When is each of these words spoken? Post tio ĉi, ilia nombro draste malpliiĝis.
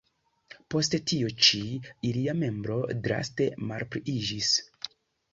Post 0.75 0.95
tio 1.09 1.27
ĉi, 1.47 1.59
ilia 2.11 2.33
nombro 2.43 2.77
draste 3.07 3.47
malpliiĝis. 3.73 4.49